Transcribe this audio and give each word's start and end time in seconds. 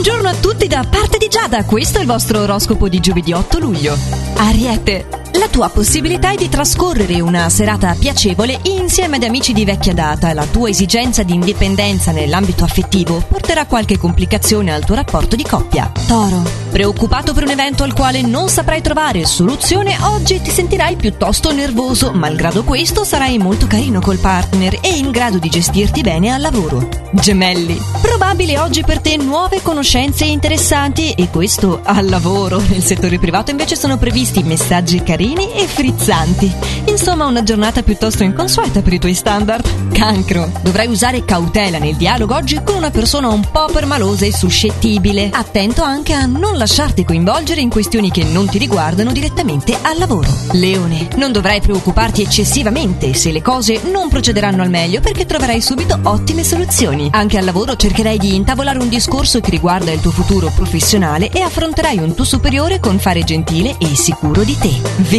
Buongiorno 0.00 0.28
a 0.28 0.34
tutti 0.36 0.68
da 0.68 0.86
parte 0.88 1.18
di 1.18 1.26
Giada, 1.26 1.64
questo 1.64 1.98
è 1.98 2.02
il 2.02 2.06
vostro 2.06 2.38
oroscopo 2.42 2.88
di 2.88 3.00
giovedì 3.00 3.32
8 3.32 3.58
luglio. 3.58 3.96
Ariete, 4.36 5.08
la 5.38 5.48
tua 5.48 5.68
possibilità 5.68 6.32
è 6.32 6.34
di 6.34 6.48
trascorrere 6.48 7.20
una 7.20 7.48
serata 7.48 7.94
piacevole 7.96 8.58
insieme 8.64 9.16
ad 9.16 9.22
amici 9.22 9.52
di 9.52 9.64
vecchia 9.64 9.94
data. 9.94 10.32
La 10.32 10.46
tua 10.46 10.68
esigenza 10.68 11.22
di 11.22 11.32
indipendenza 11.32 12.10
nell'ambito 12.10 12.64
affettivo 12.64 13.22
porterà 13.26 13.66
qualche 13.66 13.98
complicazione 13.98 14.72
al 14.72 14.84
tuo 14.84 14.96
rapporto 14.96 15.36
di 15.36 15.44
coppia. 15.44 15.92
Toro, 16.08 16.42
preoccupato 16.70 17.32
per 17.34 17.44
un 17.44 17.50
evento 17.50 17.84
al 17.84 17.94
quale 17.94 18.20
non 18.20 18.48
saprai 18.48 18.82
trovare 18.82 19.24
soluzione, 19.26 19.96
oggi 20.00 20.42
ti 20.42 20.50
sentirai 20.50 20.96
piuttosto 20.96 21.52
nervoso, 21.52 22.10
malgrado 22.12 22.64
questo 22.64 23.04
sarai 23.04 23.38
molto 23.38 23.68
carino 23.68 24.00
col 24.00 24.18
partner 24.18 24.78
e 24.80 24.96
in 24.96 25.12
grado 25.12 25.38
di 25.38 25.48
gestirti 25.48 26.00
bene 26.00 26.32
al 26.32 26.40
lavoro. 26.40 26.88
Gemelli, 27.12 27.80
probabile 28.02 28.58
oggi 28.58 28.82
per 28.82 29.00
te 29.00 29.16
nuove 29.16 29.62
conoscenze 29.62 30.24
interessanti 30.24 31.12
e 31.12 31.28
questo 31.30 31.80
al 31.84 32.08
lavoro. 32.08 32.60
Nel 32.68 32.82
settore 32.82 33.18
privato 33.18 33.52
invece 33.52 33.76
sono 33.76 33.96
previsti 33.98 34.42
messaggi 34.42 35.02
carini 35.02 35.26
e 35.34 35.66
frizzanti. 35.66 36.52
Insomma, 36.86 37.26
una 37.26 37.42
giornata 37.42 37.82
piuttosto 37.82 38.22
inconsueta 38.22 38.82
per 38.82 38.92
i 38.92 38.98
tuoi 38.98 39.14
standard. 39.14 39.92
Cancro, 39.92 40.50
dovrai 40.62 40.86
usare 40.86 41.24
cautela 41.24 41.78
nel 41.78 41.96
dialogo 41.96 42.34
oggi 42.34 42.60
con 42.62 42.76
una 42.76 42.90
persona 42.90 43.28
un 43.28 43.44
po' 43.50 43.66
permalosa 43.66 44.24
e 44.24 44.32
suscettibile. 44.32 45.28
Attento 45.32 45.82
anche 45.82 46.12
a 46.12 46.26
non 46.26 46.56
lasciarti 46.56 47.04
coinvolgere 47.04 47.60
in 47.60 47.68
questioni 47.68 48.10
che 48.10 48.24
non 48.24 48.48
ti 48.48 48.58
riguardano 48.58 49.12
direttamente 49.12 49.76
al 49.80 49.98
lavoro. 49.98 50.32
Leone, 50.52 51.08
non 51.16 51.32
dovrai 51.32 51.60
preoccuparti 51.60 52.22
eccessivamente 52.22 53.12
se 53.14 53.32
le 53.32 53.42
cose 53.42 53.80
non 53.90 54.08
procederanno 54.08 54.62
al 54.62 54.70
meglio 54.70 55.00
perché 55.00 55.26
troverai 55.26 55.60
subito 55.60 55.98
ottime 56.02 56.44
soluzioni. 56.44 57.08
Anche 57.12 57.38
al 57.38 57.44
lavoro 57.44 57.76
cercherai 57.76 58.18
di 58.18 58.34
intavolare 58.34 58.78
un 58.78 58.88
discorso 58.88 59.40
che 59.40 59.50
riguarda 59.50 59.90
il 59.90 60.00
tuo 60.00 60.10
futuro 60.10 60.50
professionale 60.54 61.30
e 61.30 61.40
affronterai 61.40 61.98
un 61.98 62.14
tuo 62.14 62.24
superiore 62.24 62.80
con 62.80 62.98
fare 62.98 63.24
gentile 63.24 63.76
e 63.78 63.94
sicuro 63.94 64.42
di 64.44 64.56
te. 64.58 64.70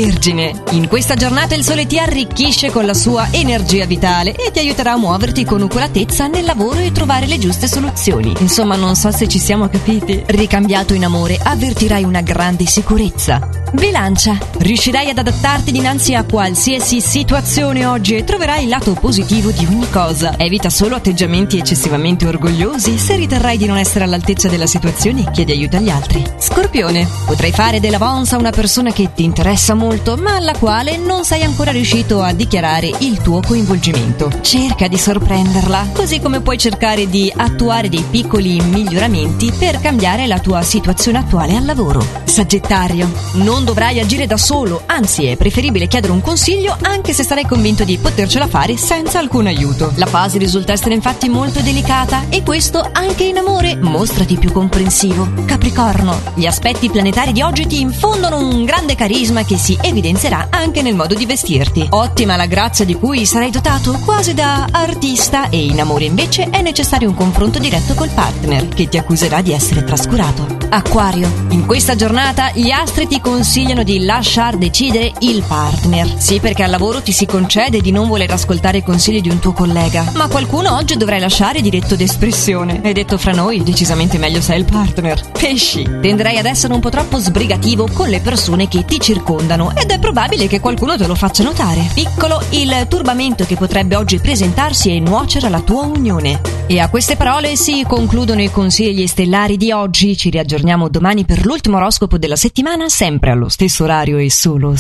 Vergine, 0.02 0.64
in 0.72 0.88
questa 0.88 1.16
giornata 1.16 1.56
il 1.56 1.64
sole 1.66 1.86
ti 1.86 2.00
arricchisce 2.00 2.72
con 2.72 2.86
la 2.86 2.94
sua 2.94 3.28
energia 3.32 3.86
vitale 3.86 4.34
e 4.34 4.50
ti 4.50 4.60
aiuterà 4.60 4.94
a 4.94 4.98
muoverti 4.98 5.44
con 5.44 5.62
oculatezza 5.62 6.28
nel 6.28 6.46
lavoro 6.46 6.80
e 6.80 6.94
trovare 6.94 7.26
le 7.26 7.38
giuste 7.38 7.68
soluzioni. 7.68 8.34
Insomma, 8.40 8.78
non 8.78 8.96
so 8.96 9.12
se 9.12 9.28
ci 9.28 9.40
siamo 9.40 9.68
capiti. 9.68 10.24
Ricambiato 10.26 10.94
in 10.94 11.04
amore, 11.04 11.38
avvertirai 11.38 12.06
una 12.06 12.22
grande 12.22 12.66
sicurezza. 12.66 13.50
Bilancia, 13.72 14.36
riuscirai 14.58 15.10
ad 15.10 15.20
adattarti 15.20 15.72
dinanzi 15.72 16.16
a 16.16 16.24
qualsiasi 16.24 17.02
situazione 17.02 17.86
oggi 17.86 18.16
e 18.16 18.24
troverai 18.24 18.64
il 18.64 18.70
lato 18.70 18.94
positivo 18.94 19.52
di 19.52 19.66
ogni 19.66 19.88
cosa. 19.92 20.38
Evita 20.38 20.72
solo 20.72 20.96
atteggiamenti 20.96 21.60
eccessivamente 21.60 22.26
orgogliosi. 22.26 22.98
Se 22.98 23.16
riterrai 23.16 23.58
di 23.58 23.68
non 23.68 23.78
essere 23.78 24.06
all'altezza 24.06 24.48
della 24.50 24.66
situazione, 24.66 25.30
chiedi 25.32 25.52
aiuto 25.52 25.78
agli 25.78 25.90
altri. 25.90 26.24
Scorpione, 26.40 27.08
potrai 27.26 27.52
fare 27.52 27.80
dell'avance 27.80 28.34
a 28.34 28.40
una 28.40 28.50
persona 28.50 28.92
che 28.92 29.14
ti 29.14 29.24
interessa 29.24 29.76
molto, 29.76 30.18
ma 30.18 30.36
alla 30.36 30.58
quale 30.58 30.98
non 30.98 31.24
sei 31.24 31.44
ancora 31.44 31.72
riuscito 31.72 32.24
a 32.24 32.34
dichiarare 32.34 32.92
il 33.00 33.22
tuo 33.22 33.40
coinvolgimento. 33.42 34.32
Cerca 34.42 34.88
di 34.88 34.98
sorprenderla, 34.98 35.90
così 35.94 36.20
come 36.20 36.42
puoi 36.42 36.58
cercare 36.58 37.08
di 37.08 37.32
attuare 37.36 37.88
dei 37.88 38.04
piccoli 38.10 38.60
miglioramenti 38.62 39.52
per 39.58 39.80
cambiare 39.80 40.26
la 40.26 40.40
tua 40.40 40.64
situazione 40.64 41.20
attuale 41.20 41.56
al 41.56 41.66
lavoro. 41.66 42.04
Sagittario, 42.24 43.12
non 43.34 43.59
dovrai 43.64 44.00
agire 44.00 44.28
da 44.28 44.38
solo, 44.38 44.84
anzi 44.86 45.26
è 45.26 45.36
preferibile 45.36 45.88
chiedere 45.88 46.14
un 46.14 46.22
consiglio 46.22 46.78
anche 46.82 47.14
se 47.14 47.24
sarai 47.24 47.46
convinto 47.46 47.84
di 47.84 47.98
potercela 47.98 48.48
fare 48.48 48.78
senza 48.78 49.20
alcun 49.20 49.48
aiuto. 49.48 49.92
La 49.96 50.06
fase 50.06 50.38
risulta 50.38 50.72
essere 50.72 50.94
infatti 50.94 51.28
molto 51.28 51.60
delicata 51.60 52.26
e 52.30 52.44
questo 52.44 52.88
anche 52.92 53.24
in 53.24 53.38
amore. 53.38 53.76
Mostrati 53.76 54.38
più 54.38 54.52
comprensivo. 54.52 55.28
Capricorno, 55.46 56.20
gli 56.36 56.46
aspetti 56.46 56.90
planetari 56.90 57.32
di 57.32 57.42
oggi 57.42 57.68
ti 57.68 57.82
infondono 57.82 58.38
un 58.38 58.64
grande 58.64 58.96
carisma 58.96 59.44
che 59.44 59.58
si 59.58 59.78
evidenzierà 59.80 60.48
anche 60.50 60.82
nel 60.82 60.96
modo 60.96 61.14
di 61.14 61.26
vestirti. 61.26 61.88
Ottima 61.90 62.36
la 62.36 62.46
grazia 62.46 62.86
di 62.86 62.96
cui 62.96 63.26
sarai 63.26 63.52
dotato, 63.52 64.00
quasi 64.06 64.34
da 64.34 64.68
artista, 64.72 65.50
e 65.50 65.66
in 65.66 65.80
amore 65.80 66.06
invece 66.06 66.50
è 66.50 66.62
necessario 66.62 67.10
un 67.10 67.16
confronto 67.16 67.60
diretto 67.60 67.94
col 67.94 68.10
partner, 68.10 68.68
che 68.70 68.88
ti 68.88 68.98
accuserà 68.98 69.42
di 69.42 69.52
essere 69.52 69.84
trascurato. 69.84 70.58
Acquario, 70.70 71.30
in 71.50 71.66
questa 71.66 71.96
giornata 71.96 72.52
gli 72.54 72.70
astri 72.70 73.08
ti 73.08 73.20
consigliano 73.20 73.48
di 73.50 74.06
lasciar 74.06 74.58
decidere 74.58 75.12
il 75.22 75.44
partner. 75.48 76.14
Sì, 76.18 76.40
perché 76.40 76.62
al 76.62 76.70
lavoro 76.70 77.02
ti 77.02 77.12
si 77.12 77.26
concede 77.26 77.82
di 77.82 77.90
non 77.90 78.08
voler 78.08 78.30
ascoltare 78.30 78.78
i 78.78 78.84
consigli 78.84 79.22
di 79.22 79.30
un 79.30 79.40
tuo 79.40 79.54
collega, 79.54 80.12
ma 80.14 80.28
qualcuno 80.28 80.76
oggi 80.76 80.98
dovrai 80.98 81.20
lasciare 81.20 81.60
diritto 81.60 81.96
d'espressione. 81.96 82.82
E 82.84 82.94
detto 82.94 83.18
fra 83.18 83.32
noi, 83.32 83.64
decisamente 83.64 84.20
meglio 84.20 84.40
se 84.40 84.54
è 84.54 84.56
il 84.56 84.66
partner. 84.66 85.32
Pesci, 85.32 85.82
tenderai 85.82 86.38
ad 86.38 86.46
essere 86.46 86.74
un 86.74 86.80
po' 86.80 86.92
troppo 86.92 87.18
sbrigativo 87.18 87.88
con 87.92 88.10
le 88.10 88.20
persone 88.20 88.68
che 88.68 88.86
ti 88.86 89.00
circondano 89.00 89.76
ed 89.76 89.90
è 89.90 89.98
probabile 89.98 90.46
che 90.46 90.60
qualcuno 90.60 90.96
te 90.96 91.08
lo 91.08 91.16
faccia 91.16 91.42
notare. 91.42 91.90
Piccolo 91.92 92.40
il 92.52 92.86
turbamento 92.88 93.46
che 93.46 93.56
potrebbe 93.56 93.96
oggi 93.96 94.20
presentarsi 94.20 94.96
e 94.96 95.00
nuocere 95.00 95.48
alla 95.48 95.62
tua 95.62 95.86
unione. 95.86 96.40
E 96.68 96.78
a 96.80 96.88
queste 96.88 97.16
parole 97.16 97.56
si 97.56 97.84
concludono 97.88 98.44
i 98.44 98.52
consigli 98.52 99.08
stellari 99.08 99.58
di 99.58 99.72
oggi. 99.72 100.16
Ci 100.16 100.30
riaggiorniamo 100.30 100.88
domani 100.88 101.26
per 101.26 101.44
l'ultimo 101.48 101.78
oroscopo 101.78 102.20
della 102.20 102.36
settimana, 102.36 102.90
sempre 102.90 103.38
allo 103.40 103.50
stesso 103.50 103.86
orario 103.86 104.18
e 104.18 104.30
solo 104.30 104.76